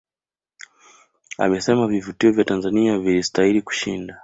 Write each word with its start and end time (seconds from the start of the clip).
Amesema 1.37 1.87
vivutio 1.87 2.31
vya 2.31 2.43
Tanzania 2.45 2.99
vilistahili 2.99 3.61
kushinda 3.61 4.19